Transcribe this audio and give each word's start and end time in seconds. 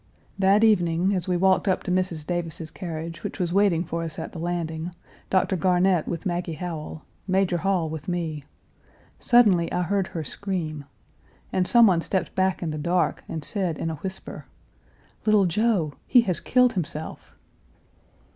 That 0.39 0.63
evening, 0.63 1.13
as 1.13 1.27
we 1.27 1.37
walked 1.37 1.67
up 1.67 1.83
to 1.83 1.91
Mrs. 1.91 2.25
Davis's 2.25 2.71
carriage, 2.71 3.21
which 3.23 3.39
was 3.39 3.53
waiting 3.53 3.83
for 3.83 4.01
us 4.01 4.17
at 4.17 4.31
the 4.31 4.39
landing, 4.39 4.95
Dr. 5.29 5.55
Garnett 5.55 6.07
with 6.07 6.25
Maggie 6.25 6.53
Howell, 6.55 7.03
Major 7.27 7.57
Hall 7.59 7.87
with 7.87 8.07
me, 8.07 8.43
suddenly 9.19 9.71
I 9.71 9.83
heard 9.83 10.07
her 10.07 10.23
scream, 10.23 10.85
and 11.53 11.67
some 11.67 11.85
one 11.85 12.01
stepped 12.01 12.33
back 12.33 12.63
in 12.63 12.71
the 12.71 12.79
dark 12.79 13.23
and 13.29 13.45
said 13.45 13.77
in 13.77 13.91
a 13.91 13.97
whisper. 13.97 14.45
"Little 15.27 15.45
Joe! 15.45 15.93
he 16.07 16.21
has 16.21 16.39
killed 16.39 16.73
himself!" 16.73 17.35